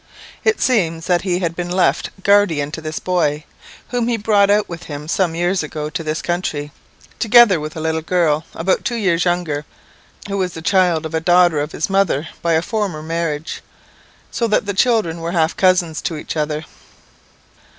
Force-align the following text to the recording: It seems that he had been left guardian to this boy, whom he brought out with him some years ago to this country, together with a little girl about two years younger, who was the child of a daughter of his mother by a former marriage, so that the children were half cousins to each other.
It 0.43 0.59
seems 0.59 1.05
that 1.05 1.21
he 1.21 1.37
had 1.37 1.55
been 1.55 1.69
left 1.69 2.09
guardian 2.23 2.71
to 2.71 2.81
this 2.81 2.97
boy, 2.97 3.43
whom 3.89 4.07
he 4.07 4.17
brought 4.17 4.49
out 4.49 4.67
with 4.67 4.85
him 4.85 5.07
some 5.07 5.35
years 5.35 5.61
ago 5.61 5.91
to 5.91 6.03
this 6.03 6.23
country, 6.23 6.71
together 7.19 7.59
with 7.59 7.77
a 7.77 7.79
little 7.79 8.01
girl 8.01 8.43
about 8.55 8.83
two 8.83 8.95
years 8.95 9.25
younger, 9.25 9.63
who 10.27 10.39
was 10.39 10.53
the 10.53 10.61
child 10.63 11.05
of 11.05 11.13
a 11.13 11.19
daughter 11.21 11.59
of 11.59 11.71
his 11.71 11.87
mother 11.87 12.27
by 12.41 12.53
a 12.53 12.63
former 12.63 13.03
marriage, 13.03 13.61
so 14.31 14.47
that 14.47 14.65
the 14.65 14.73
children 14.73 15.21
were 15.21 15.33
half 15.33 15.55
cousins 15.55 16.01
to 16.01 16.17
each 16.17 16.35
other. 16.35 16.65